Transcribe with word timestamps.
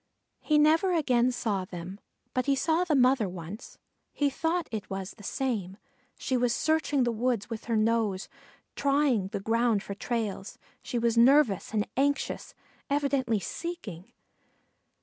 He 0.39 0.57
never 0.57 0.95
again 0.95 1.31
saw 1.31 1.63
them; 1.63 1.99
but 2.33 2.47
he 2.47 2.55
saw 2.55 2.83
the 2.83 2.95
mother 2.95 3.29
once 3.29 3.77
he 4.11 4.31
thought 4.31 4.67
it 4.71 4.89
was 4.89 5.11
the 5.11 5.23
same 5.23 5.77
she 6.17 6.35
was 6.35 6.55
searching 6.55 7.03
the 7.03 7.11
woods 7.11 7.51
with 7.51 7.65
her 7.65 7.75
nose, 7.75 8.27
trying 8.75 9.27
the 9.27 9.39
ground 9.39 9.83
for 9.83 9.93
trails; 9.93 10.57
she 10.81 10.97
was 10.97 11.19
nervous 11.19 11.71
and 11.71 11.87
anxious, 11.95 12.55
evidently 12.89 13.39
seeking. 13.39 14.11